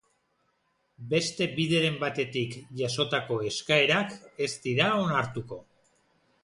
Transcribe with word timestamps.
Beste 1.11 1.47
bideren 1.59 1.99
batetik 2.05 2.57
jasotako 2.81 3.39
eskaerak 3.53 4.19
ez 4.49 4.53
dira 4.67 4.91
onartuko. 5.07 5.67